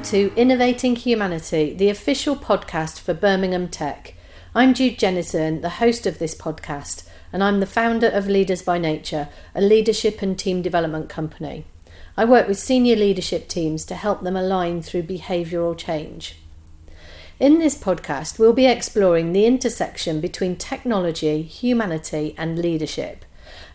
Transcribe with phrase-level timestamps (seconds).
[0.00, 4.14] Welcome to Innovating Humanity, the official podcast for Birmingham Tech.
[4.54, 8.78] I'm Jude Jennison, the host of this podcast, and I'm the founder of Leaders by
[8.78, 11.66] Nature, a leadership and team development company.
[12.16, 16.36] I work with senior leadership teams to help them align through behavioural change.
[17.38, 23.26] In this podcast, we'll be exploring the intersection between technology, humanity, and leadership,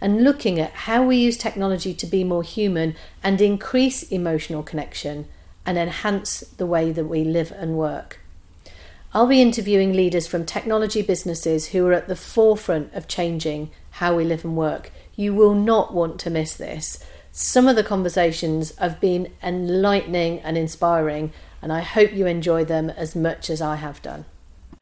[0.02, 5.28] and looking at how we use technology to be more human and increase emotional connection
[5.66, 8.20] and enhance the way that we live and work.
[9.14, 14.16] I'll be interviewing leaders from technology businesses who are at the forefront of changing how
[14.16, 14.92] we live and work.
[15.16, 17.04] You will not want to miss this.
[17.32, 22.90] Some of the conversations have been enlightening and inspiring, and I hope you enjoy them
[22.90, 24.26] as much as I have done.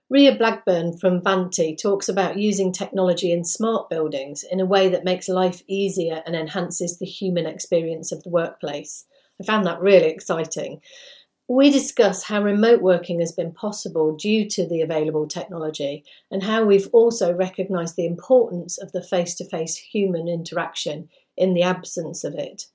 [0.10, 5.04] Ria Blagburn from Vanti talks about using technology in smart buildings in a way that
[5.04, 9.06] makes life easier and enhances the human experience of the workplace.
[9.42, 10.82] I found that really exciting.
[11.48, 16.64] We discuss how remote working has been possible due to the available technology and how
[16.64, 22.24] we've also recognised the importance of the face to face human interaction in the absence
[22.24, 22.68] of it.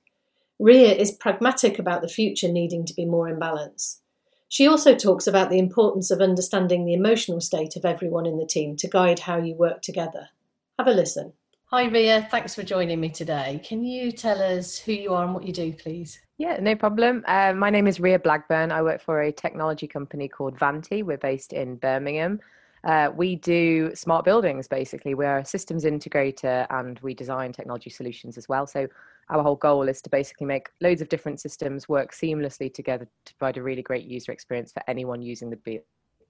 [0.59, 4.01] Ria is pragmatic about the future needing to be more in balance.
[4.49, 8.45] She also talks about the importance of understanding the emotional state of everyone in the
[8.45, 10.29] team to guide how you work together.
[10.77, 11.33] Have a listen.
[11.65, 12.27] Hi, Ria.
[12.29, 13.61] Thanks for joining me today.
[13.63, 16.19] Can you tell us who you are and what you do, please?
[16.39, 17.25] Yeah, no problem.
[17.27, 18.71] Uh, my name is Ria Blagburn.
[18.71, 21.03] I work for a technology company called Vanti.
[21.03, 22.39] We're based in Birmingham.
[22.85, 25.15] Uh, we do smart buildings basically.
[25.15, 28.65] We're a systems integrator and we design technology solutions as well.
[28.65, 28.87] So,
[29.27, 33.35] our whole goal is to basically make loads of different systems work seamlessly together to
[33.35, 35.81] provide a really great user experience for anyone using the,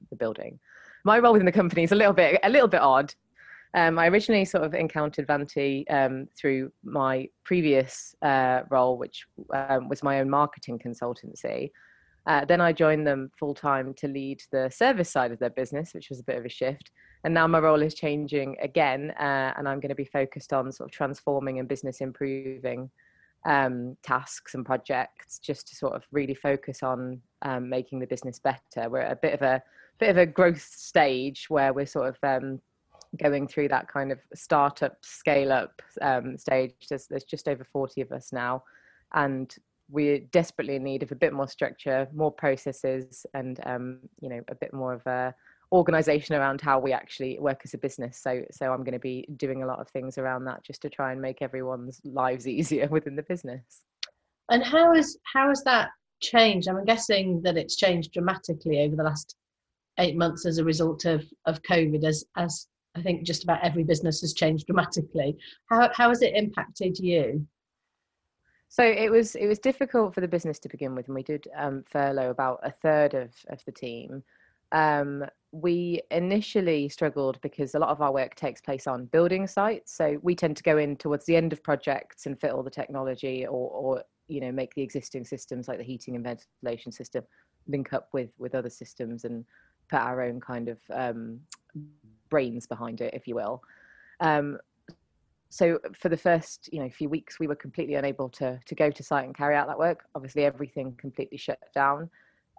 [0.09, 0.59] the building.
[1.05, 3.13] My role within the company is a little bit a little bit odd.
[3.75, 9.89] Um, I originally sort of encountered Vanti um, through my previous uh, role, which um,
[9.89, 11.71] was my own marketing consultancy.
[12.25, 15.93] Uh, then I joined them full time to lead the service side of their business,
[15.93, 16.91] which was a bit of a shift.
[17.23, 20.71] And now my role is changing again, uh, and I'm going to be focused on
[20.71, 22.89] sort of transforming and business improving
[23.45, 28.39] um, tasks and projects, just to sort of really focus on um, making the business
[28.39, 28.89] better.
[28.89, 29.61] We're at a bit of a
[29.99, 32.61] bit of a growth stage where we're sort of um,
[33.17, 36.73] going through that kind of startup scale up um, stage.
[36.87, 38.63] There's, there's just over 40 of us now,
[39.13, 39.53] and
[39.89, 44.41] we're desperately in need of a bit more structure, more processes, and um, you know
[44.49, 45.33] a bit more of a
[45.71, 48.19] organization around how we actually work as a business.
[48.21, 50.89] So so I'm going to be doing a lot of things around that just to
[50.89, 53.81] try and make everyone's lives easier within the business.
[54.49, 55.89] And how is how has that
[56.21, 56.67] changed?
[56.67, 59.35] I'm guessing that it's changed dramatically over the last
[59.99, 63.83] eight months as a result of of COVID as as I think just about every
[63.83, 65.37] business has changed dramatically.
[65.69, 67.45] How how has it impacted you?
[68.69, 71.47] So it was it was difficult for the business to begin with, and we did
[71.55, 74.23] um, furlough about a third of of the team.
[74.71, 79.93] Um, we initially struggled because a lot of our work takes place on building sites,
[79.95, 82.69] so we tend to go in towards the end of projects and fit all the
[82.69, 87.23] technology, or or you know make the existing systems like the heating and ventilation system
[87.67, 89.45] link up with with other systems and
[89.89, 91.39] put our own kind of um,
[92.29, 93.61] brains behind it, if you will.
[94.19, 94.57] Um,
[95.49, 98.91] so for the first you know few weeks we were completely unable to to go
[98.91, 100.05] to site and carry out that work.
[100.15, 102.09] Obviously everything completely shut down.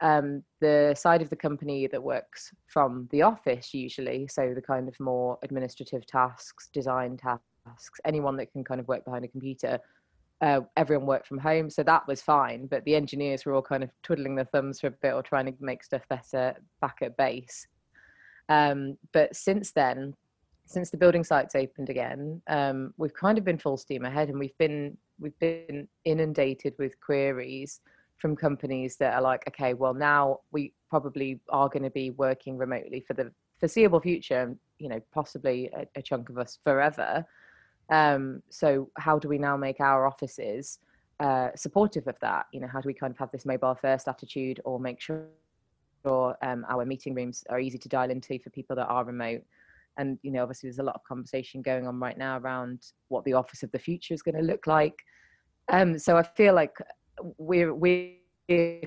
[0.02, 4.88] Um, the side of the company that works from the office usually so the kind
[4.88, 9.78] of more administrative tasks design tasks anyone that can kind of work behind a computer
[10.40, 12.66] uh, everyone worked from home so that was fine.
[12.66, 15.46] But the engineers were all kind of twiddling their thumbs for a bit or trying
[15.46, 17.66] to make stuff better back at base
[18.50, 20.14] um, but since then,
[20.66, 24.38] since the building sites opened again, um, we've kind of been full steam ahead, and
[24.38, 27.80] we've been we've been inundated with queries
[28.18, 32.58] from companies that are like, okay, well now we probably are going to be working
[32.58, 37.24] remotely for the foreseeable future, you know, possibly a, a chunk of us forever.
[37.90, 40.78] Um, so how do we now make our offices
[41.18, 42.46] uh, supportive of that?
[42.52, 45.24] You know, how do we kind of have this mobile first attitude, or make sure
[46.04, 49.42] sure um, our meeting rooms are easy to dial into for people that are remote.
[49.96, 53.24] And you know, obviously, there's a lot of conversation going on right now around what
[53.24, 54.94] the office of the future is going to look like.
[55.70, 56.76] Um, so I feel like
[57.38, 58.14] we're we're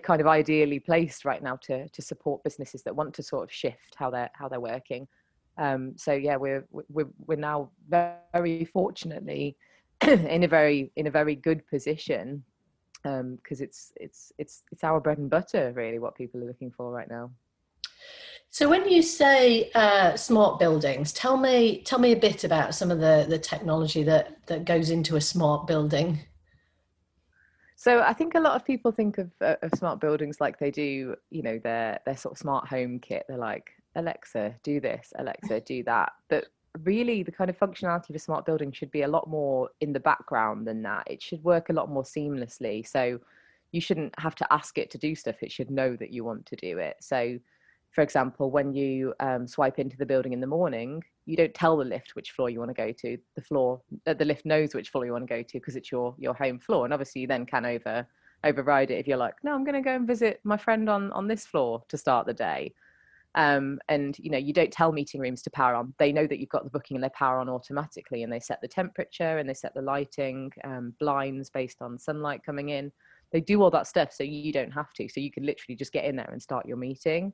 [0.04, 3.52] kind of ideally placed right now to to support businesses that want to sort of
[3.52, 5.08] shift how they're how they're working.
[5.58, 7.70] Um, so yeah, we're we're we're now
[8.32, 9.56] very fortunately
[10.08, 12.44] in a very in a very good position
[13.04, 16.72] because um, it's it's it's it's our bread and butter really what people are looking
[16.72, 17.30] for right now
[18.50, 22.92] so when you say uh, smart buildings tell me tell me a bit about some
[22.92, 26.20] of the the technology that that goes into a smart building
[27.84, 30.72] So I think a lot of people think of, uh, of smart buildings like they
[30.72, 33.26] do, you know, their their sort of smart home kit.
[33.28, 36.14] They're like, Alexa, do this, Alexa, do that.
[36.30, 36.46] But
[36.82, 39.94] really, the kind of functionality of a smart building should be a lot more in
[39.94, 41.04] the background than that.
[41.08, 42.88] It should work a lot more seamlessly.
[42.88, 43.20] So
[43.72, 45.42] you shouldn't have to ask it to do stuff.
[45.42, 46.98] It should know that you want to do it.
[47.02, 47.40] So,
[47.92, 51.78] for example, when you um, swipe into the building in the morning, you don't tell
[51.78, 53.18] the lift which floor you want to go to.
[53.36, 55.92] The floor, uh, the lift knows which floor you want to go to because it's
[55.92, 58.08] your your home floor, and obviously you then can over
[58.44, 61.12] override it if you're like, no, I'm going to go and visit my friend on
[61.14, 62.74] on this floor to start the day.
[63.36, 65.94] Um, and you know you don't tell meeting rooms to power on.
[65.98, 68.62] They know that you've got the booking and they power on automatically and they set
[68.62, 72.92] the temperature and they set the lighting um, blinds based on sunlight coming in.
[73.32, 75.10] They do all that stuff so you don't have to.
[75.10, 77.34] So you can literally just get in there and start your meeting.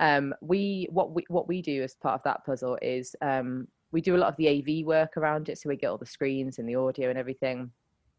[0.00, 4.00] Um, we what we what we do as part of that puzzle is um, we
[4.00, 6.58] do a lot of the AV work around it, so we get all the screens
[6.58, 7.70] and the audio and everything.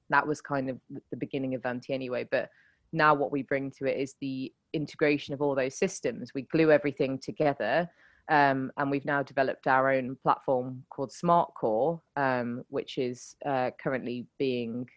[0.10, 0.80] That was kind of
[1.12, 2.50] the beginning of Vanti anyway, but
[2.94, 6.32] now what we bring to it is the integration of all those systems.
[6.34, 7.90] We glue everything together,
[8.30, 14.26] um, and we've now developed our own platform called SmartCore, um, which is uh, currently
[14.40, 14.88] being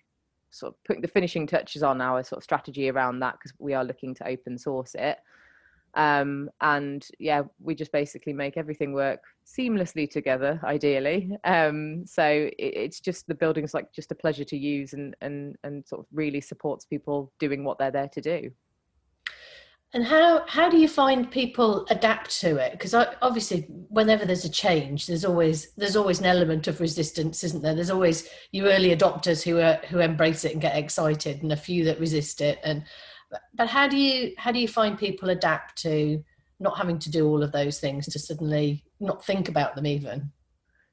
[0.50, 3.74] sort of putting the finishing touches on our sort of strategy around that because we
[3.74, 5.18] are looking to open source it
[5.96, 11.36] um, and yeah we just basically make everything work seamlessly together ideally.
[11.44, 15.56] Um, so it, it's just the building's like just a pleasure to use and and
[15.64, 18.50] and sort of really supports people doing what they're there to do.
[19.94, 22.72] And how how do you find people adapt to it?
[22.72, 27.62] Because obviously whenever there's a change there's always there's always an element of resistance isn't
[27.62, 27.74] there?
[27.74, 31.56] There's always you early adopters who are who embrace it and get excited and a
[31.56, 32.58] few that resist it.
[32.64, 32.84] And
[33.54, 36.22] but how do you how do you find people adapt to
[36.60, 40.30] not having to do all of those things to suddenly not think about them even?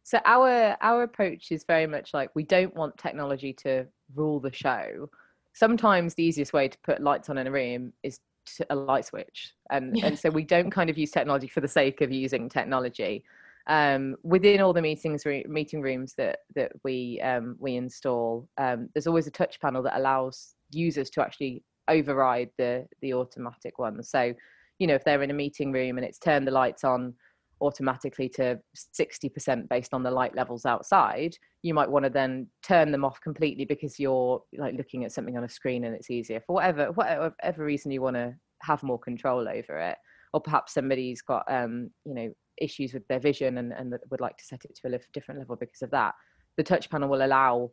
[0.04, 4.52] So our our approach is very much like we don't want technology to rule the
[4.52, 5.10] show.
[5.54, 8.20] Sometimes the easiest way to put lights on in a room is
[8.70, 9.54] a light switch.
[9.70, 10.08] And yeah.
[10.08, 13.24] and so we don't kind of use technology for the sake of using technology.
[13.68, 19.08] Um, within all the meetings meeting rooms that that we um, we install um, there's
[19.08, 24.10] always a touch panel that allows users to actually override the the automatic ones.
[24.10, 24.34] So,
[24.80, 27.14] you know, if they're in a meeting room and it's turned the lights on
[27.62, 28.60] automatically to
[29.00, 33.22] 60% based on the light levels outside, you might want to then turn them off
[33.22, 36.92] completely because you're like looking at something on a screen and it's easier for whatever
[36.92, 39.98] whatever reason you want to have more control over it.
[40.34, 44.38] Or perhaps somebody's got um, you know, issues with their vision and, and would like
[44.38, 46.14] to set it to a different level because of that.
[46.58, 47.72] The touch panel will allow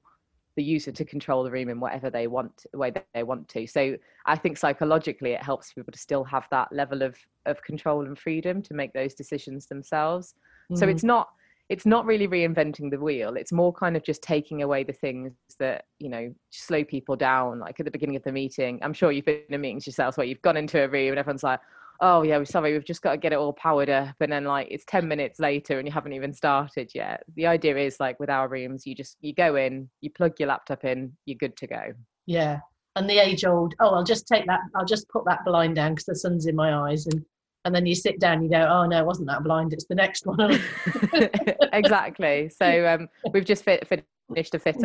[0.56, 3.66] the user to control the room in whatever they want way they want to.
[3.66, 7.16] So i think psychologically it helps people to still have that level of
[7.46, 10.34] of control and freedom to make those decisions themselves.
[10.70, 10.78] Mm.
[10.78, 11.28] so it's not
[11.70, 13.36] it's not really reinventing the wheel.
[13.36, 17.60] It's more kind of just taking away the things that you know slow people down
[17.60, 20.26] like at the beginning of the meeting i'm sure you've been in meetings yourselves where
[20.26, 21.60] you've gone into a room and everyone's like
[22.00, 24.44] oh yeah, we're sorry, we've just got to get it all powered up, and then
[24.44, 27.22] like it's ten minutes later and you haven't even started yet.
[27.36, 30.48] The idea is like with our rooms, you just you go in, you plug your
[30.48, 31.92] laptop in, you're good to go.
[32.26, 32.60] Yeah,
[32.96, 35.92] and the age old, oh, I'll just take that, I'll just put that blind down
[35.92, 37.24] because the sun's in my eyes, and
[37.64, 39.94] and then you sit down, you go, oh no, it wasn't that blind, it's the
[39.94, 40.58] next one.
[41.72, 42.48] exactly.
[42.48, 43.86] So um, we've just fit,
[44.28, 44.82] finished a fit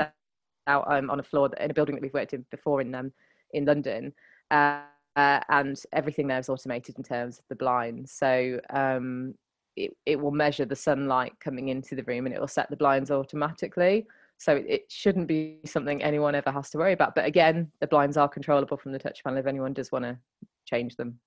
[0.68, 3.14] out um, on a floor in a building that we've worked in before in um,
[3.54, 4.12] in London.
[4.52, 4.82] Uh,
[5.16, 8.12] uh, and everything there is automated in terms of the blinds.
[8.12, 9.36] So um,
[9.76, 12.78] it, it will measure the sunlight coming into the room and it will set the
[12.78, 14.06] blinds automatically.
[14.38, 17.16] So it, it shouldn't be something anyone ever has to worry about.
[17.16, 20.18] But again, the blinds are controllable from the touch panel if anyone does want to
[20.66, 21.20] change them.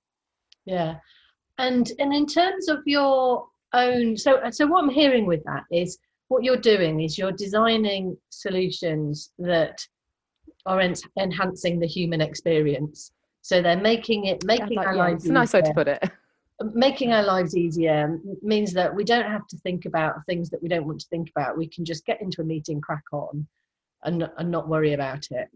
[0.65, 0.97] Yeah.
[1.59, 5.99] And and in terms of your own so so what I'm hearing with that is
[6.29, 9.81] what you're doing is you're designing solutions that
[10.67, 15.25] are en- enhancing the human experience so they're making it making like, our yeah, lives.
[15.25, 16.03] It's a nice way to put it.
[16.75, 20.69] Making our lives easier means that we don't have to think about things that we
[20.69, 21.57] don't want to think about.
[21.57, 23.47] We can just get into a meeting, crack on,
[24.03, 25.49] and and not worry about it.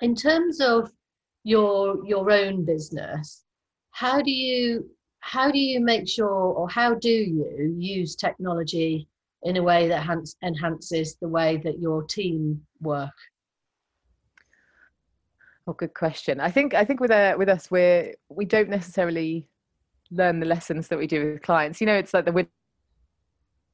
[0.00, 0.90] In terms of
[1.44, 3.44] your your own business,
[3.90, 4.88] how do you
[5.20, 9.06] how do you make sure or how do you use technology
[9.42, 10.06] in a way that
[10.42, 13.12] enhances the way that your team work
[15.66, 16.38] Oh, good question.
[16.40, 19.48] I think I think with uh, with us, we're we don't necessarily
[20.12, 21.80] learn the lessons that we do with clients.
[21.80, 22.46] You know, it's like the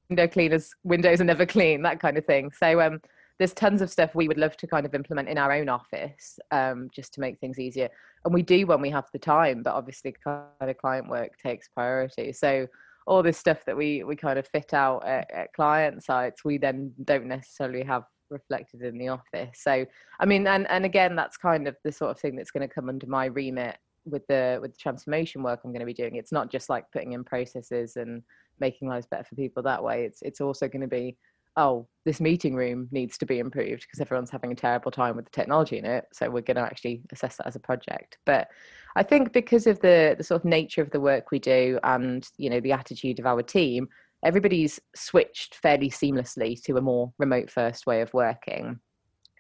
[0.08, 2.50] window cleaners, windows are never clean, that kind of thing.
[2.50, 3.02] So um,
[3.38, 6.38] there's tons of stuff we would love to kind of implement in our own office,
[6.50, 7.90] um, just to make things easier.
[8.24, 11.68] And we do when we have the time, but obviously, kind of client work takes
[11.68, 12.32] priority.
[12.32, 12.68] So
[13.06, 16.56] all this stuff that we we kind of fit out at, at client sites, we
[16.56, 19.60] then don't necessarily have reflected in the office.
[19.62, 19.86] So,
[20.18, 22.74] I mean, and and again, that's kind of the sort of thing that's going to
[22.74, 26.16] come under my remit with the with the transformation work I'm going to be doing.
[26.16, 28.22] It's not just like putting in processes and
[28.58, 30.04] making lives better for people that way.
[30.04, 31.16] It's it's also going to be
[31.56, 35.26] oh, this meeting room needs to be improved because everyone's having a terrible time with
[35.26, 36.06] the technology in it.
[36.12, 38.16] So we're going to actually assess that as a project.
[38.24, 38.48] But
[38.96, 42.28] I think because of the the sort of nature of the work we do and
[42.36, 43.88] you know the attitude of our team,
[44.24, 48.78] everybody's switched fairly seamlessly to a more remote first way of working.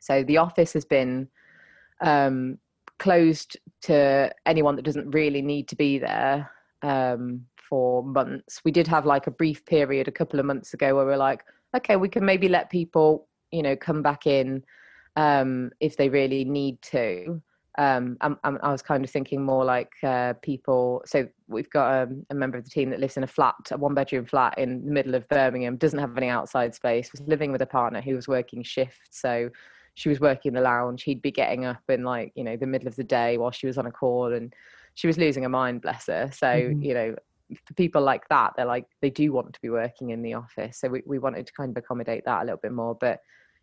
[0.00, 1.28] So the office has been
[2.00, 2.58] um,
[2.98, 6.50] closed to anyone that doesn't really need to be there
[6.82, 8.60] um, for months.
[8.64, 11.44] We did have like a brief period a couple of months ago where we're like,
[11.76, 14.64] okay, we can maybe let people, you know, come back in
[15.16, 17.40] um, if they really need to.
[17.78, 21.02] Um, I'm, I'm, i was kind of thinking more like uh, people.
[21.06, 23.78] So we've got um, a member of the team that lives in a flat, a
[23.78, 27.50] one bedroom flat in the middle of Birmingham, doesn't have any outside space, was living
[27.50, 29.20] with a partner who was working shifts.
[29.20, 29.48] So
[29.94, 31.02] she was working in the lounge.
[31.02, 33.66] He'd be getting up in like, you know, the middle of the day while she
[33.66, 34.54] was on a call and
[34.94, 36.30] she was losing her mind, bless her.
[36.32, 36.82] So, mm-hmm.
[36.82, 37.14] you know,
[37.66, 40.78] for people like that, they're like they do want to be working in the office.
[40.78, 42.94] So we, we wanted to kind of accommodate that a little bit more.
[42.94, 43.20] But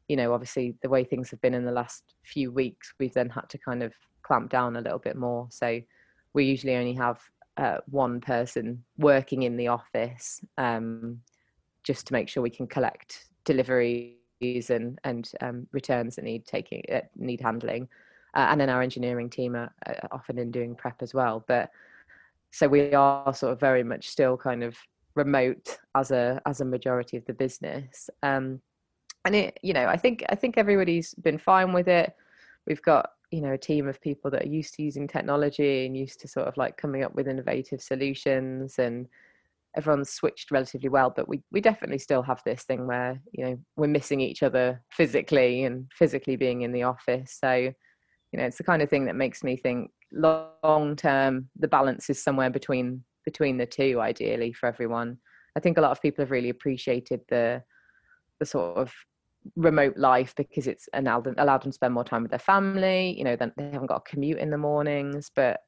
[0.09, 3.29] you know, obviously the way things have been in the last few weeks, we've then
[3.29, 5.47] had to kind of clamp down a little bit more.
[5.51, 5.79] So
[6.33, 7.21] we usually only have
[7.57, 11.21] uh, one person working in the office um,
[11.83, 14.15] just to make sure we can collect deliveries
[14.69, 17.87] and and um, returns that need taking uh, need handling.
[18.35, 21.43] Uh, and then our engineering team are, are often in doing prep as well.
[21.47, 21.69] But
[22.51, 24.75] so we are sort of very much still kind of
[25.15, 28.61] remote as a as a majority of the business um
[29.29, 32.15] and it you know i think i think everybody's been fine with it.
[32.65, 35.95] We've got you know a team of people that are used to using technology and
[35.95, 39.07] used to sort of like coming up with innovative solutions and
[39.77, 43.59] everyone's switched relatively well but we we definitely still have this thing where you know
[43.77, 47.37] we're missing each other physically and physically being in the office.
[47.39, 47.53] So
[48.31, 52.09] you know it's the kind of thing that makes me think long term the balance
[52.09, 55.19] is somewhere between between the two ideally for everyone.
[55.55, 57.63] I think a lot of people have really appreciated the
[58.39, 58.91] the sort of
[59.55, 63.15] remote life because it's allowed them, allowed them to spend more time with their family
[63.17, 65.61] you know then they haven't got a commute in the mornings but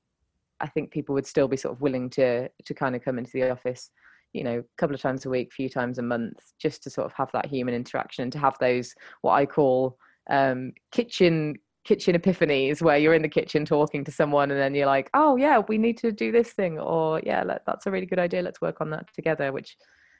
[0.59, 3.31] i think people would still be sort of willing to to kind of come into
[3.33, 3.89] the office
[4.33, 6.89] you know a couple of times a week a few times a month just to
[6.89, 9.97] sort of have that human interaction and to have those what i call
[10.29, 14.85] um, kitchen kitchen epiphanies where you're in the kitchen talking to someone and then you're
[14.85, 18.19] like oh yeah we need to do this thing or yeah that's a really good
[18.19, 19.77] idea let's work on that together which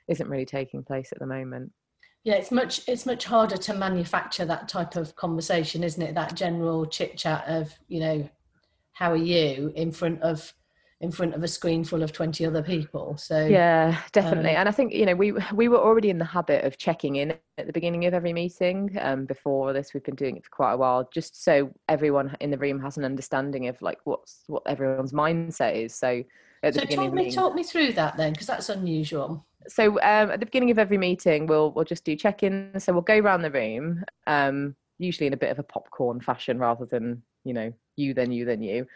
[0.08, 1.72] isn't really taking place at the moment
[2.24, 6.16] yeah it's much it's much harder to manufacture that type of conversation isn't it?
[6.16, 8.30] That general chit chat of you know
[8.94, 9.72] how are you?
[9.76, 10.54] in front of
[11.00, 13.18] in front of a screen full of 20 other people.
[13.18, 14.52] So yeah definitely.
[14.52, 17.16] um, and i think you know we we were already in the habit of checking
[17.16, 19.94] in at the beginning of every meeting um, before this.
[19.94, 22.98] We've been doing it for quite a while just so everyone in the room has
[22.98, 25.96] an understanding of like what's what everyone's mindset is.
[25.96, 26.24] So
[26.64, 29.46] at the so beginning talk me, talk me through that then because that's unusual.
[29.68, 33.04] So um, at the beginning of every meeting we'll we'll just do check-in so we'll
[33.04, 37.22] go around the room um, usually in a bit of a popcorn fashion rather than
[37.44, 38.88] you know you then you then you.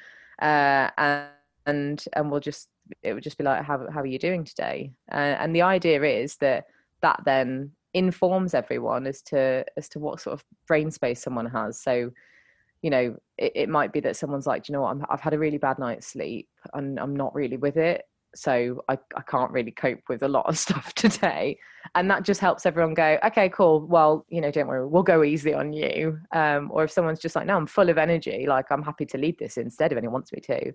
[0.41, 1.29] Uh, and
[1.65, 2.69] and and we'll just
[3.01, 4.91] it would just be like how how are you doing today?
[5.12, 6.65] Uh, and the idea is that
[7.01, 11.81] that then informs everyone as to as to what sort of brain space someone has.
[11.81, 12.12] So
[12.85, 14.97] you know it, it might be that someone's like you know what?
[14.97, 18.03] I have had a really bad night's sleep and i'm not really with it
[18.35, 21.57] so I, I can't really cope with a lot of stuff today.
[21.95, 23.87] And that just helps everyone go okay cool.
[23.87, 24.85] Well you know don't worry.
[24.87, 26.19] We'll go easy on you.
[26.33, 28.45] Um, or if someone's just like no i'm full of energy.
[28.47, 30.71] Like i'm happy to lead this instead if anyone wants me to.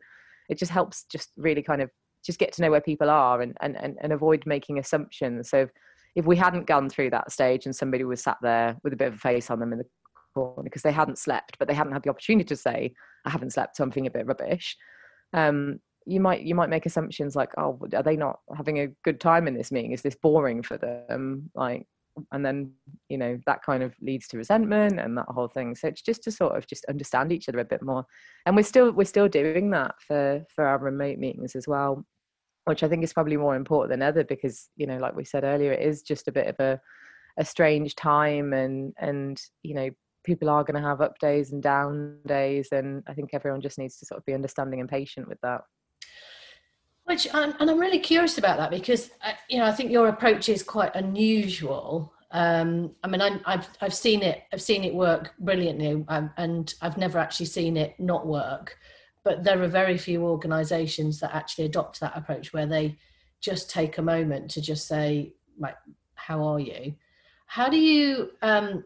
[0.49, 1.91] It just helps just really kind of
[2.25, 5.51] just get to know where people are and and and, and avoid making assumptions.
[5.51, 5.71] So if,
[6.17, 9.09] if we hadn't gone through that stage and somebody was sat there with a bit
[9.09, 9.85] of a face on them in the
[10.63, 12.93] because they hadn't slept but they hadn't had the opportunity to say
[13.25, 14.77] i haven't slept so i'm feeling a bit rubbish.
[15.33, 19.21] Um, you might you might make assumptions like oh are they not having a good
[19.21, 19.93] time in this meeting?
[19.93, 21.51] Is this boring for them?
[21.55, 21.87] Like
[22.33, 22.73] and then
[23.09, 25.75] you know that kind of leads to resentment and that whole thing.
[25.75, 28.05] So it's just to sort of just understand each other a bit more.
[28.47, 32.05] And we're still we're still doing that for for our remote meetings as well
[32.67, 35.45] which i think is probably more important than ever because you know like we said
[35.45, 36.79] earlier it is just a bit of a
[37.39, 39.89] a strange time and and you know
[40.25, 43.79] people are going to have up days and down days and i think everyone just
[43.79, 45.63] needs to sort of be understanding and patient with that
[47.11, 50.49] which and I'm really curious about that because uh, you know I think your approach
[50.49, 52.13] is quite unusual.
[52.31, 56.73] Um, I mean, I, have I've seen it I've seen it work brilliantly, um, and
[56.81, 58.79] I've never actually seen it not work.
[59.25, 62.97] But there are very few organisations that actually adopt that approach where they
[63.41, 65.77] just take a moment to just say, like,
[66.15, 66.95] how are you?
[67.47, 68.85] How do you um,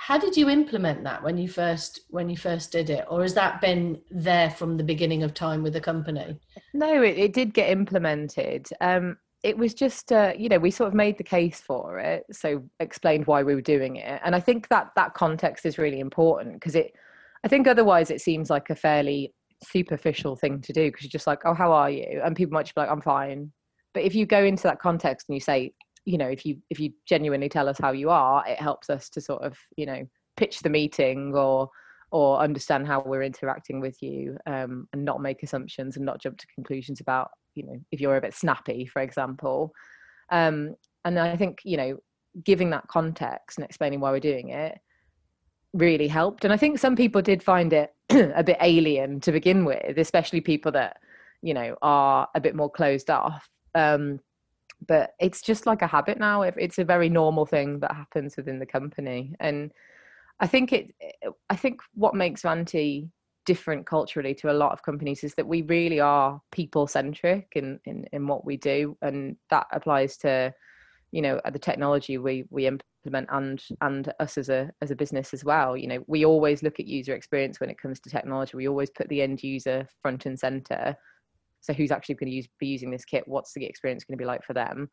[0.00, 3.04] how did you implement that when you first when you first did it?
[3.10, 6.40] Or has that been there from the beginning of time with the company?
[6.72, 8.66] No it, it did get implemented.
[8.80, 12.24] Um, it was just uh, you know we sort of made the case for it
[12.32, 14.22] so explained why we were doing it.
[14.24, 16.94] And i think that that context is really important because it
[17.44, 21.26] i think otherwise it seems like a fairly superficial thing to do because you're just
[21.26, 22.22] like oh how are you?
[22.24, 23.52] And people might just be like i'm fine.
[23.92, 26.80] But if you go into that context and you say you know if you if
[26.80, 30.06] you genuinely tell us how you are it helps us to sort of you know
[30.36, 31.68] pitch the meeting or
[32.12, 36.36] or understand how we're interacting with you um, and not make assumptions and not jump
[36.38, 39.72] to conclusions about you know if you're a bit snappy for example.
[40.30, 41.96] Um, and i think you know
[42.44, 44.78] giving that context and explaining why we're doing it
[45.72, 46.44] really helped.
[46.44, 50.40] And i think some people did find it a bit alien to begin with especially
[50.40, 50.98] people that
[51.42, 53.48] you know are a bit more closed off.
[53.74, 54.20] Um,
[54.86, 58.58] but it's just like a habit now it's a very normal thing that happens within
[58.58, 59.72] the company and
[60.40, 60.94] i think it
[61.48, 63.08] i think what makes vanti
[63.46, 67.80] different culturally to a lot of companies is that we really are people centric in,
[67.84, 70.52] in in what we do and that applies to
[71.12, 75.34] you know the technology we we implement and and us as a as a business
[75.34, 75.76] as well.
[75.76, 78.56] You know we always look at user experience when it comes to technology.
[78.56, 80.96] We always put the end user front and center
[81.60, 83.26] so who's actually going to use, be using this kit?
[83.26, 84.90] What's the experience going to be like for them?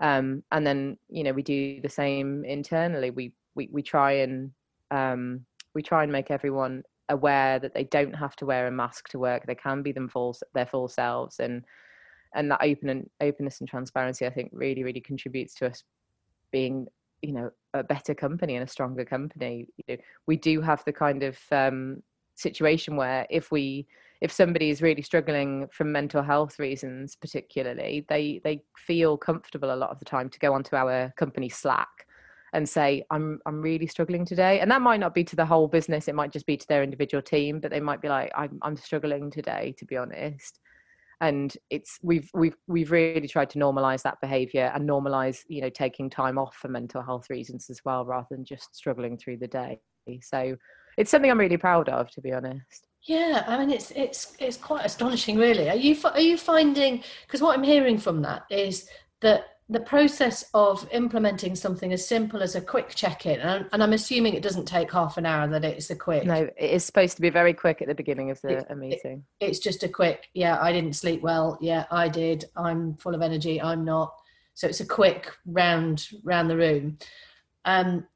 [0.00, 3.10] Um, and then you know we do the same internally.
[3.10, 4.50] We we, we try and
[4.90, 9.08] um, we try and make everyone aware that they don't have to wear a mask
[9.10, 9.46] to work.
[9.46, 11.40] They can be them full their full selves.
[11.40, 11.64] And
[12.34, 15.84] and that open and openness and transparency i think really really contributes to us
[16.50, 16.86] being
[17.20, 19.66] you know a better company and a stronger company.
[19.76, 22.02] You know, we do have the kind of um,
[22.34, 23.86] situation where if we
[24.22, 29.76] if somebody is really struggling from mental health reasons particularly they they feel comfortable a
[29.76, 32.06] lot of the time to go onto our company slack
[32.54, 34.60] and say i'm i'm really struggling today.
[34.60, 36.82] And that might not be to the whole business it might just be to their
[36.82, 40.60] individual team but they might be like i'm, I'm struggling today to be honest.
[41.20, 45.70] And it's we've we've we've really tried to normalize that behavior and normalize you know
[45.70, 49.46] taking time off for mental health reasons as well rather than just struggling through the
[49.46, 49.80] day.
[50.20, 50.56] So
[50.98, 54.56] it's something i'm really proud of to be honest yeah, I mean it's it's it's
[54.56, 55.68] quite astonishing, really.
[55.68, 58.88] Are you are you finding because what I'm hearing from that is
[59.20, 63.92] that the process of implementing something as simple as a quick check-in, and, and I'm
[63.92, 65.48] assuming it doesn't take half an hour.
[65.48, 66.24] That it's a quick.
[66.24, 69.24] No, it is supposed to be very quick at the beginning of the it, meeting.
[69.40, 70.28] It, it's just a quick.
[70.34, 71.58] Yeah, I didn't sleep well.
[71.60, 72.44] Yeah, I did.
[72.56, 73.60] I'm full of energy.
[73.60, 74.14] I'm not.
[74.54, 76.98] So it's a quick round round the room.
[77.64, 78.06] Um,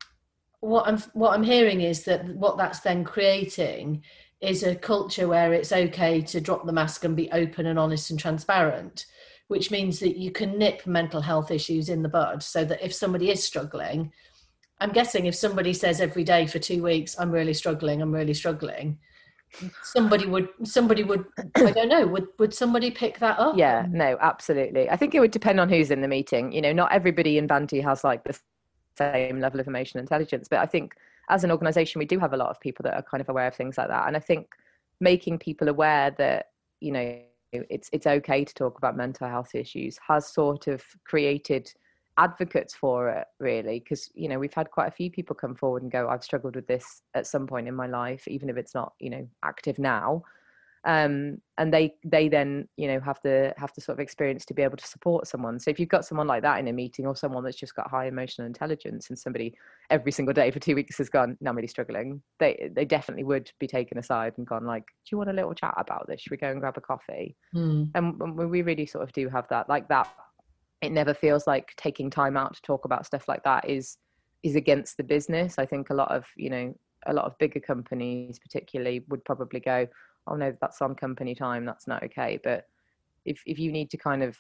[0.61, 4.03] what I'm what I'm hearing is that what that's then creating
[4.47, 8.11] is a culture where it's okay to drop the mask and be open and honest
[8.11, 9.07] and transparent,
[9.49, 12.95] which means that you can nip mental health issues in the bud so that if
[12.95, 14.13] somebody is struggling,
[14.81, 18.35] I'm guessing if somebody says every day for two weeks, I'm really struggling, I'm really
[18.35, 18.99] struggling,
[19.83, 21.25] somebody would somebody would
[21.57, 23.57] i don't know would would somebody pick that up?
[23.57, 24.91] Yeah no absolutely.
[24.91, 26.53] I think it would depend on who's in the meeting.
[26.53, 28.39] You know not everybody in vanti has like the
[28.97, 30.95] same level of emotional intelligence but i think
[31.29, 33.49] as an organization, we do have a lot of people that are kind of aware
[33.49, 34.07] of things like that.
[34.07, 34.49] And I think
[35.01, 36.47] making people aware that,
[36.81, 37.21] you know,
[37.53, 41.73] it's it's okay to talk about mental health issues has sort of created
[42.19, 45.83] advocates for it really because you know we've had quite a few people come forward
[45.83, 48.75] and go i've struggled with this at some point in my life even if it's
[48.75, 50.23] not you know active now
[50.87, 54.55] um, and they they then you know have the have the sort of experience to
[54.55, 55.59] be able to support someone.
[55.59, 57.91] So if you've got someone like that in a meeting or someone that's just got
[57.91, 59.53] high emotional intelligence and somebody
[59.91, 63.25] every single day for two weeks has gone no i'm really struggling they they definitely
[63.25, 66.21] would be taken aside and gone like do you want a little chat about this?
[66.21, 67.37] Should we go and grab a coffee?
[67.55, 67.91] Mm.
[67.95, 70.09] and, and we really sort of do have that like that
[70.83, 73.99] it never feels like taking time out to talk about stuff like that is
[74.43, 75.59] is against the business.
[75.59, 76.75] I think a lot of you know
[77.07, 79.87] a lot of bigger companies particularly would probably go
[80.29, 82.65] oh no that's on company time that's not okay but
[83.25, 84.39] if if you need to kind of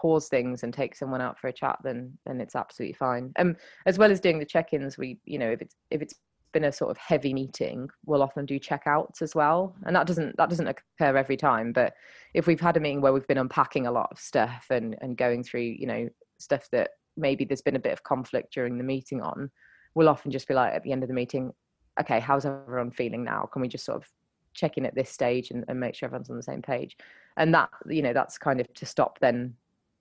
[0.00, 3.32] pause things and take someone out for a chat then then it's absolutely fine.
[3.38, 6.14] Um as well as doing the check-ins we you know if it's if it's
[6.52, 10.36] been a sort of heavy meeting we'll often do checkouts as well and that doesn't
[10.36, 11.94] that doesn't occur every time but
[12.34, 15.16] if we've had a meeting where we've been unpacking a lot of stuff and and
[15.16, 18.84] going through you know stuff that maybe there's been a bit of conflict during the
[18.84, 19.50] meeting on
[19.94, 21.52] we'll often just be like at the end of the meeting
[22.00, 23.48] okay how's everyone feeling now?
[23.52, 24.08] Can we just sort of
[24.56, 26.96] check in at this stage and, and make sure everyone's on the same page.
[27.36, 29.54] And that you know that's kind of to stop then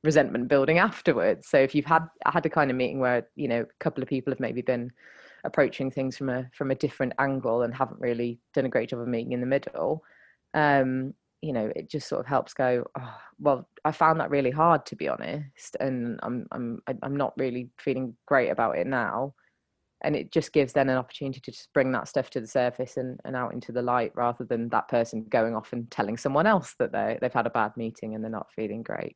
[0.03, 1.47] resentment building afterwards.
[1.47, 4.09] So if you've had had a kind of meeting where you know a couple of
[4.09, 4.91] people have maybe been
[5.45, 8.99] approaching things from a from a different angle and haven't really done a great job
[8.99, 10.03] of meeting in the middle
[10.55, 14.49] um you know it just sort of helps go oh, well i found that really
[14.49, 19.33] hard to be honest and i'm i'm i'm not really feeling great about it now
[20.03, 22.97] and it just gives then an opportunity to just bring that stuff to the surface
[22.97, 26.45] and, and out into the light rather than that person going off and telling someone
[26.45, 29.15] else that they they've had a bad meeting and they're not feeling great.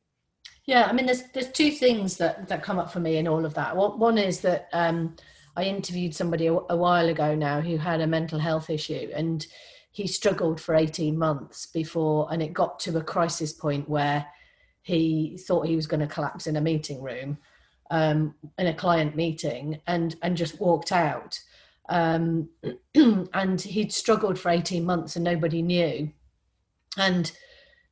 [0.66, 3.44] Yeah i mean there's there's two things that that come up for me in all
[3.44, 3.76] of that.
[3.76, 5.16] One is that um,
[5.56, 9.46] i interviewed somebody a, a while ago now who had a mental health issue and
[9.92, 14.24] he struggled for 18 months before and it got to a crisis point where
[14.82, 17.36] he thought he was going to collapse in a meeting room
[17.90, 21.38] um, in a client meeting and and just walked out.
[21.88, 22.48] Um,
[22.94, 26.12] and he'd struggled for 18 months and nobody knew.
[26.96, 27.32] And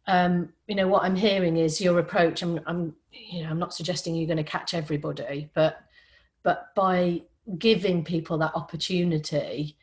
[0.08, 3.74] um, you know what i'm hearing is your approach I'm, I'm you know i'm not
[3.74, 5.82] suggesting you're going to catch everybody but
[6.42, 7.22] but by
[7.58, 9.76] giving people that opportunity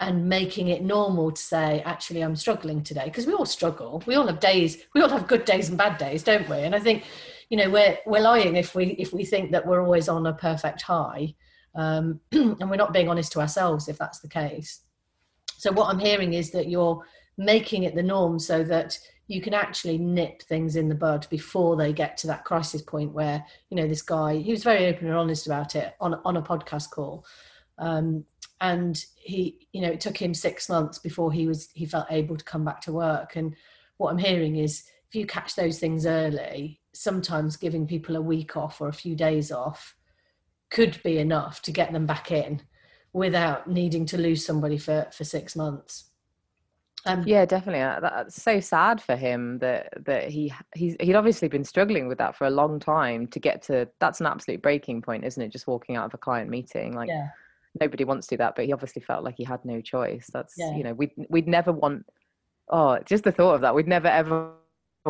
[0.00, 4.02] and making it normal to say actually i'm struggling today because we all struggle.
[4.06, 6.56] We all have days we all have good days and bad days don't we?
[6.56, 7.04] And i think
[7.48, 10.32] you know we're we're lying if we if we think that we're always on a
[10.32, 11.34] perfect high
[11.74, 14.80] um, and we're not being honest to ourselves if that's the case.
[15.58, 17.02] So what i'm hearing is that you're
[17.38, 21.76] making it the norm so that you can actually nip things in the bud before
[21.76, 25.06] they get to that crisis point where you know this guy he was very open
[25.06, 27.24] and honest about it on on a podcast call.
[27.78, 28.24] Um,
[28.62, 32.36] and he you know it took him six months before he was he felt able
[32.36, 33.36] to come back to work.
[33.36, 33.54] And
[33.98, 38.56] what i'm hearing is if you catch those things early sometimes giving people a week
[38.56, 39.96] off or a few days off
[40.70, 42.62] could be enough to get them back in
[43.12, 46.10] without needing to lose somebody for for six months
[47.08, 47.82] um, yeah, definitely.
[47.82, 52.18] Uh, that's so sad for him that that he he's he'd obviously been struggling with
[52.18, 53.88] that for a long time to get to.
[54.00, 55.52] That's an absolute breaking point, isn't it?
[55.52, 57.28] Just walking out of a client meeting, like yeah
[57.80, 60.28] nobody wants to do that, but he obviously felt like he had no choice.
[60.32, 60.74] That's yeah.
[60.76, 62.06] you know, we'd we'd never want
[62.68, 63.74] oh, just the thought of that.
[63.74, 64.52] We'd never ever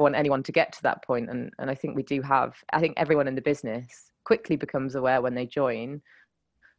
[0.03, 1.05] want anyone to get to that.
[1.09, 4.95] And and I think we do have I think everyone in the business quickly becomes
[4.95, 6.03] aware when they join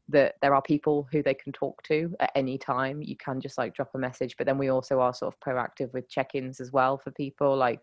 [0.09, 3.01] that there are people who they can talk to at any time.
[3.01, 5.91] You can just like drop a message, but then we also are sort of proactive
[5.93, 7.55] with check-ins as well for people.
[7.55, 7.81] Like,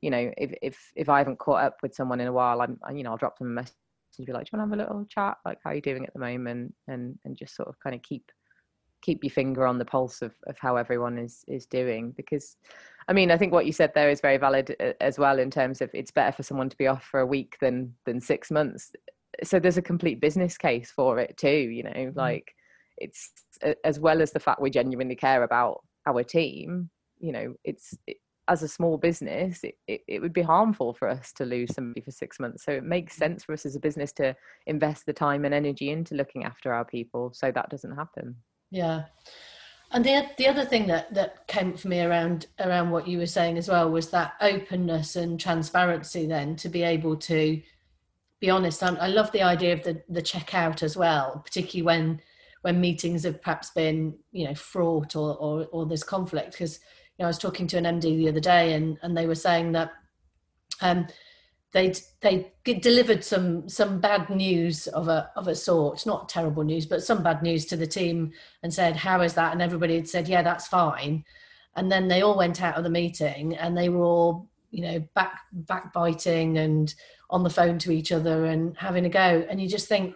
[0.00, 2.78] you know, if if if I haven't caught up with someone in a while, I'm
[2.96, 3.74] you know I'll drop them a message
[4.18, 5.36] and be like, do you want to have a little chat?
[5.44, 6.74] Like, how are you doing at the moment?
[6.88, 8.30] And and just sort of kind of keep
[9.04, 12.56] keep your finger on the pulse of, of how everyone is is doing because
[13.08, 15.50] i mean i think what you said there is very valid uh, as well in
[15.50, 18.50] terms of it's better for someone to be off for a week than than six
[18.50, 18.92] months
[19.42, 22.16] so there's a complete business case for it too you know mm.
[22.16, 22.54] like
[22.96, 23.32] it's
[23.84, 26.88] as well as the fact we genuinely care about our team
[27.18, 28.16] you know it's it,
[28.48, 32.02] as a small business, it, it, it, would be harmful for us to lose somebody
[32.02, 32.64] for six months.
[32.64, 33.20] So it makes mm.
[33.20, 34.36] sense for us as a business to
[34.66, 38.36] invest the time and energy into looking after our people so that doesn't happen.
[38.74, 39.04] Yeah.
[39.92, 43.26] And the the other thing that that came for me around around what you were
[43.26, 46.26] saying as well was that openness and transparency.
[46.26, 47.62] Then to be able to
[48.40, 52.20] be honest, I, I love the idea of the the checkout as well, particularly when
[52.62, 56.80] when meetings have perhaps been you know fraught or or, or there's conflict because
[57.16, 59.36] you know, I was talking to an MD the other day, and and they were
[59.36, 59.92] saying that
[60.80, 61.06] um,
[61.74, 66.86] they they delivered some some bad news of a of a sort, not terrible news,
[66.86, 68.32] but some bad news to the team,
[68.62, 71.24] and said, "How is that?" And everybody had said, "Yeah, that's fine."
[71.74, 75.00] And then they all went out of the meeting, and they were all you know
[75.14, 76.94] back backbiting and
[77.28, 80.14] on the phone to each other and having a go, and you just think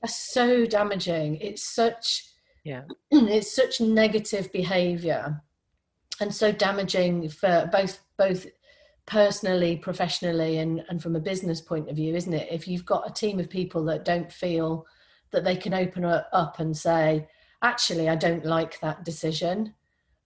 [0.00, 1.36] that's so damaging.
[1.36, 2.30] It's such
[2.64, 5.42] yeah, it's such negative behaviour
[6.20, 8.46] and so damaging for both both
[9.06, 13.08] personally professionally and, and from a business point of view isn't it if you've got
[13.08, 14.86] a team of people that don't feel
[15.30, 17.26] that they can open up and say
[17.62, 19.74] actually i don't like that decision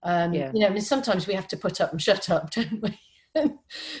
[0.03, 0.49] um, yeah.
[0.53, 2.99] you know I mean, sometimes we have to put up and shut up don't we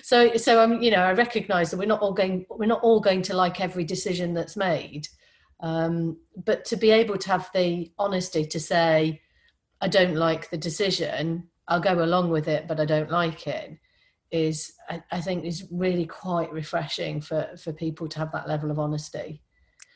[0.01, 3.01] so so um, you know i recognize that we're not all going we're not all
[3.01, 5.07] going to like every decision that's made
[5.61, 9.21] um, but to be able to have the honesty to say
[9.81, 13.77] i don't like the decision I'll go along with it, but I don't like it,
[14.31, 18.71] is I, I think is really quite refreshing for for people to have that level
[18.71, 19.41] of honesty.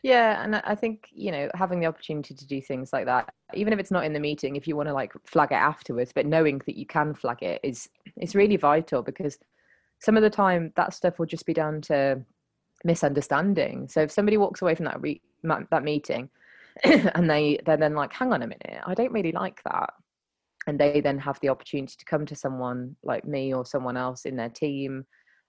[0.03, 3.73] Yeah, and I think you know having the opportunity to do things like that, even
[3.73, 6.25] if it's not in the meeting, if you want to like flag it afterwards, but
[6.25, 9.37] knowing that you can flag it is it's really vital because
[9.99, 12.21] some of the time that stuff will just be down to
[12.83, 13.87] misunderstanding.
[13.87, 16.29] So if somebody walks away from that re- that meeting
[16.83, 19.93] and they they're then like, hang on a minute, I don't really like that
[20.67, 24.25] and they then have the opportunity to come to someone like me or someone else
[24.25, 25.05] in their team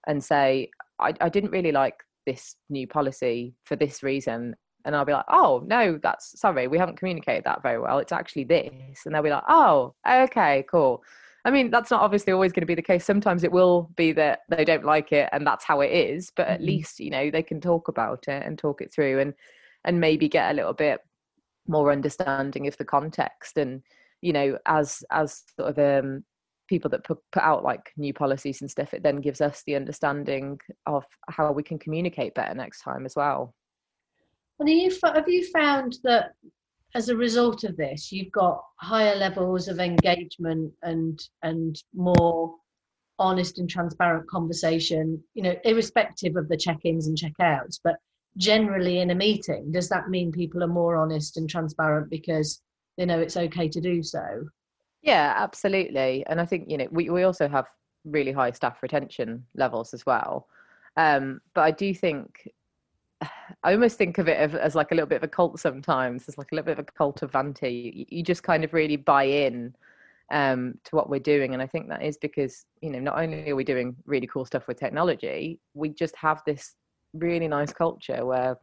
[0.07, 5.05] and say I, I didn't really like this new policy for this reason and I'll
[5.05, 7.97] be like, oh no, that's sorry, we haven't communicated that very well.
[7.97, 11.03] It's actually this, and they'll be like, oh, okay, cool.
[11.43, 13.05] I mean, that's not obviously always going to be the case.
[13.05, 16.31] Sometimes it will be that they don't like it, and that's how it is.
[16.35, 16.67] But at mm-hmm.
[16.67, 19.33] least you know they can talk about it and talk it through, and
[19.83, 21.01] and maybe get a little bit
[21.67, 23.81] more understanding of the context and
[24.25, 26.23] you know as as sort of um
[26.67, 29.75] people that put, put out like new policies and stuff it then gives us the
[29.75, 33.53] understanding of how we can communicate better next time as well.
[34.59, 36.31] And you have you found that
[36.95, 42.55] as a result of this you've got higher levels of engagement and and more
[43.19, 47.95] honest and transparent conversation you know irrespective of the check-ins and check-outs but
[48.37, 49.71] generally in a meeting?
[49.71, 52.61] Does that mean people are more honest and transparent because
[52.97, 54.47] they know it's okay to do so.
[55.01, 56.25] Yeah absolutely.
[56.27, 57.65] And i think you know we, we also have
[58.03, 60.47] really high staff retention levels as well.
[60.97, 62.49] Um, but i do think
[63.63, 66.27] i almost think of it as like a little bit of a cult sometimes.
[66.27, 67.95] It's like a little bit of a cult of Vanti.
[67.95, 69.75] You, you just kind of really buy in
[70.31, 71.53] um, to what we're doing.
[71.53, 74.45] And i think that is because you know not only are we doing really cool
[74.45, 76.75] stuff with technology we just have this
[77.13, 78.57] really nice culture where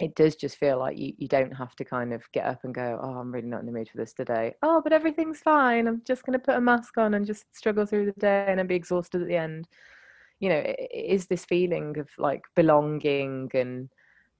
[0.00, 2.74] it does just feel like you, you don't have to kind of get up and
[2.74, 4.54] go, oh, I'm really not in the mood for this today.
[4.62, 5.86] Oh, but everything's fine.
[5.86, 8.58] I'm just going to put a mask on and just struggle through the day and
[8.58, 9.68] then be exhausted at the end.
[10.38, 13.90] You know, it, it is this feeling of like belonging and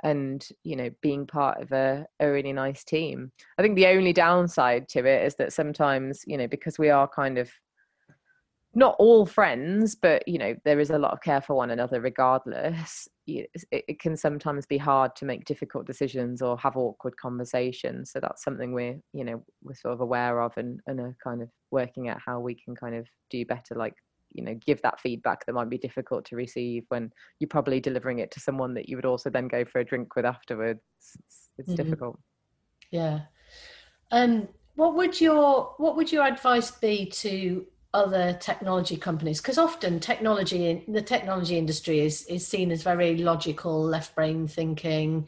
[0.03, 3.31] and you know being part of a, a really nice team.
[3.59, 7.07] I think the only downside to it is that sometimes you know because we are
[7.07, 7.51] kind of
[8.75, 12.01] not all friends, but you know there is a lot of care for one another
[12.01, 13.09] regardless.
[13.27, 18.11] It, it, can sometimes be hard to make difficult decisions or have awkward conversations.
[18.13, 21.43] So that's something we're you know we're sort of aware of and and are kind
[21.43, 23.75] of working at how we can kind of do better.
[23.75, 23.95] Like
[24.31, 28.21] you know give that feedback that might be difficult to receive when you're probably delivering
[28.21, 30.81] it to someone that you would also then go for a drink with afterwards.
[30.99, 31.77] It's, it's mm-hmm.
[31.77, 32.21] difficult.
[32.93, 33.23] Yeah.
[34.13, 34.49] Um.
[34.77, 40.69] What would your What would your advice be to other technology companies because often technology
[40.69, 45.27] in the technology industry is is seen as very logical left brain thinking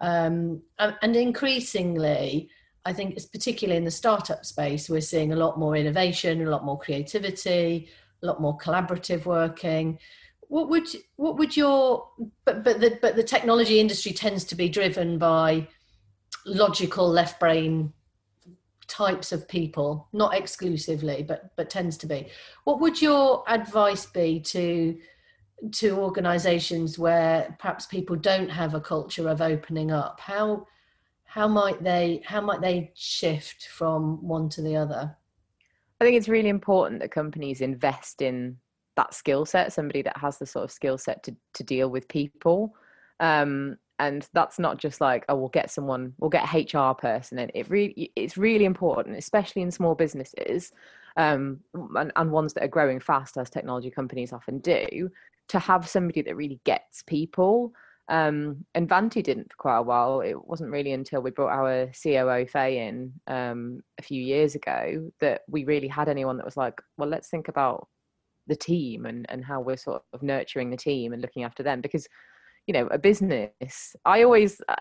[0.00, 2.50] um, and increasingly
[2.84, 6.50] i think it's particularly in the startup space we're seeing a lot more innovation a
[6.50, 7.88] lot more creativity
[8.22, 9.98] a lot more collaborative working.
[10.48, 10.86] What would
[11.16, 12.08] what would your
[12.44, 15.68] but but the but the technology industry tends to be driven by
[16.44, 17.92] logical left brain
[18.88, 22.28] types of people, not exclusively, but but tends to be.
[22.64, 24.98] What would your advice be to
[25.72, 30.20] to organisations where perhaps people don't have a culture of opening up?
[30.20, 30.66] How
[31.24, 35.16] how might they how might they shift from one to the other?
[36.00, 38.58] I think it's really important that companies invest in
[38.96, 42.08] that skill set, somebody that has the sort of skill set to to deal with
[42.08, 42.74] people.
[43.20, 47.50] Um, and that's not just like oh we'll get someone we'll get hr person and
[47.54, 50.72] it really it's really important especially in small businesses
[51.16, 51.60] um,
[51.94, 55.10] and, and ones that are growing fast as technology companies often do
[55.48, 57.72] to have somebody that really gets people
[58.08, 60.20] um, and Vanti didn't for quite a while.
[60.20, 65.10] It wasn't really until we brought our COO Faye in um, a few years ago
[65.20, 67.88] that we really had anyone that was like, well, let's think about
[68.48, 71.80] the team and, and how we're sort of nurturing the team and looking after them
[71.80, 72.08] because
[72.66, 74.74] you know a business i always uh,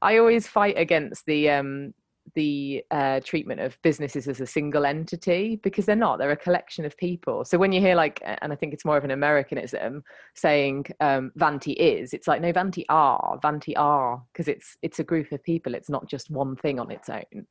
[0.00, 1.92] i always fight against the um
[2.34, 6.84] the uh, treatment of businesses as a single entity because they're not they're a collection
[6.84, 7.44] of people.
[7.44, 10.02] So when you hear like and i think it's more of an americanism
[10.34, 15.04] saying um, vanti is it's like no vanti are vanti are because it's it's a
[15.04, 17.46] group of people it's not just one thing on its own.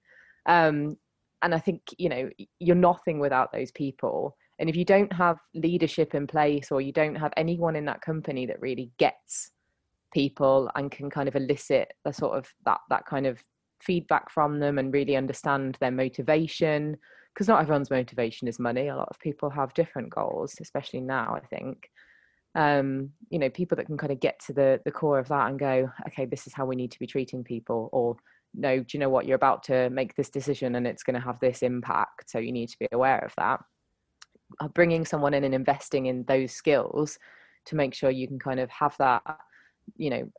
[0.48, 0.98] Um,
[1.44, 2.30] and i think you know
[2.60, 4.36] you're nothing without those people.
[4.60, 8.02] And if you don't have leadership in place or you don't have anyone in that
[8.02, 9.50] company that really gets
[10.12, 13.44] people and can kind of elicit a sort of that that kind of
[13.82, 16.98] feedback from them and really understand their motivation
[17.34, 18.90] because not everyone's motivation is money.
[18.90, 21.90] A lot of people have different goals especially now i think.
[22.54, 25.50] Um, you know people that can kind of get to the the core of that
[25.50, 28.18] and go okay this is how we need to be treating people or
[28.54, 29.26] no do you know what?
[29.26, 32.52] You're about to make this decision and it's going to have this impact so you
[32.52, 33.62] need to be aware of that.
[34.60, 37.18] Uh, bringing someone in and investing in those skills
[37.66, 39.22] to make sure you can kind of have that
[39.98, 40.30] you know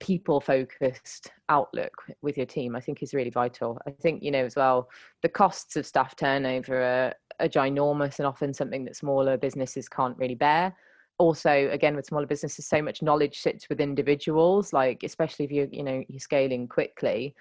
[0.00, 1.92] people focused outlook
[2.22, 3.78] with your team i think is really vital.
[3.86, 4.88] I think you know as well
[5.22, 10.16] the costs of staff turnover are, are ginormous and often something that smaller businesses can't
[10.18, 10.74] really bear.
[11.18, 15.68] Also again with smaller businesses so much knowledge sits with individuals like especially if you
[15.70, 17.34] you know you're scaling quickly.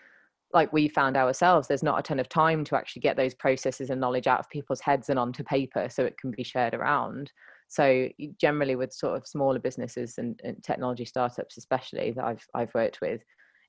[0.52, 3.90] Like we found ourselves there's not a ton of time to actually get those processes
[3.90, 7.32] and knowledge out of people's heads and onto paper so it can be shared around
[7.70, 8.10] so
[8.42, 13.00] generally, with sort of smaller businesses and, and technology startups, especially that I've I've worked
[13.00, 13.22] with,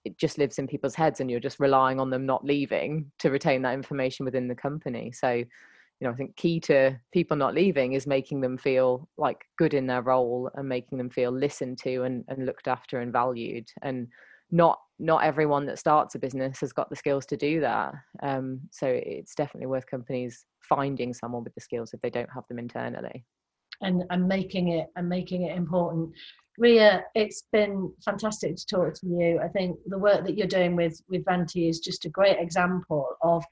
[0.04, 3.30] it just lives in people's heads, and you're just relying on them not leaving to
[3.30, 5.12] retain that information within the company.
[5.12, 5.44] So
[6.00, 9.74] you know, I think key to people not leaving is making them feel like good
[9.74, 13.68] in their role and making them feel listened to and, and looked after and valued
[13.82, 14.08] and
[14.50, 17.94] not not everyone that starts a business has got the skills to do that.
[18.22, 22.44] Um, so it's definitely worth companies finding someone with the skills if they don't have
[22.48, 23.24] them internally.
[23.82, 26.12] And, and making it and making it important.
[26.58, 29.40] Ria, it's been fantastic to talk to you.
[29.42, 33.16] I think the work that you're doing with with Vanti is just a great example
[33.22, 33.42] of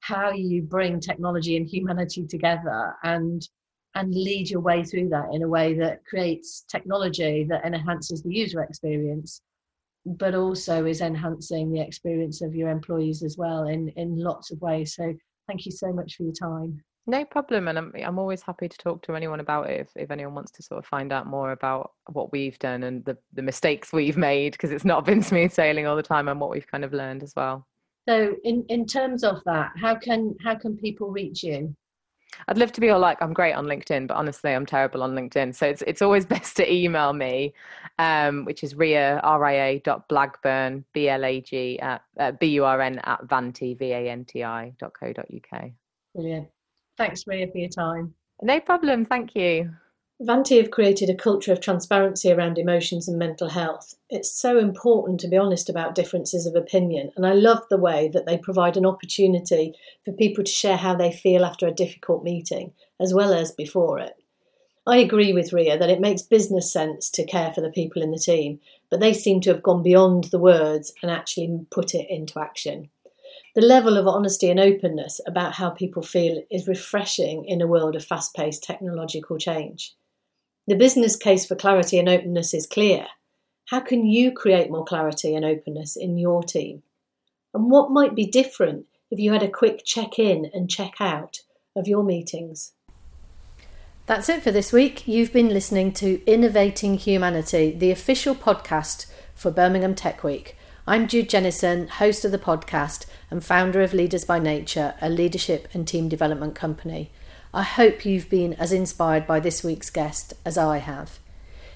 [0.00, 3.48] how you bring technology and humanity together and
[3.94, 8.34] and lead your way through that in a way that creates technology that enhances the
[8.34, 9.40] user experience
[10.04, 14.60] but also is enhancing the experience of your employees as well in in lots of
[14.60, 15.14] ways so
[15.48, 18.78] thank you so much for your time no problem and I'm, I'm always happy to
[18.78, 21.52] talk to anyone about it if, if anyone wants to sort of find out more
[21.52, 25.52] about what we've done and the, the mistakes we've made because it's not been smooth
[25.52, 27.66] sailing all the time and what we've kind of learned as well
[28.08, 31.74] so in in terms of that how can how can people reach you
[32.48, 35.14] I'd love to be all like I'm great on LinkedIn, but honestly, I'm terrible on
[35.14, 35.54] LinkedIn.
[35.54, 37.54] So it's it's always best to email me,
[37.98, 42.64] um, which is ria ria dot blagburn b l a g at uh, b u
[42.64, 45.70] r n at vanti v a n t i dot co dot uk.
[46.14, 46.48] Brilliant.
[46.96, 48.14] Thanks, Ria, for your time.
[48.42, 49.04] No problem.
[49.04, 49.70] Thank you.
[50.22, 53.96] Vanti have created a culture of transparency around emotions and mental health.
[54.08, 58.08] It's so important to be honest about differences of opinion, and I love the way
[58.14, 59.74] that they provide an opportunity
[60.06, 63.98] for people to share how they feel after a difficult meeting, as well as before
[63.98, 64.14] it.
[64.86, 68.10] I agree with Ria that it makes business sense to care for the people in
[68.10, 72.06] the team, but they seem to have gone beyond the words and actually put it
[72.08, 72.88] into action.
[73.56, 77.96] The level of honesty and openness about how people feel is refreshing in a world
[77.96, 79.94] of fast paced technological change.
[80.66, 83.06] The business case for clarity and openness is clear.
[83.70, 86.82] How can you create more clarity and openness in your team?
[87.54, 91.38] And what might be different if you had a quick check in and check out
[91.74, 92.72] of your meetings?
[94.04, 95.08] That's it for this week.
[95.08, 100.58] You've been listening to Innovating Humanity, the official podcast for Birmingham Tech Week.
[100.88, 105.66] I'm Jude Jennison, host of the podcast and founder of Leaders by Nature, a leadership
[105.74, 107.10] and team development company.
[107.52, 111.18] I hope you've been as inspired by this week's guest as I have.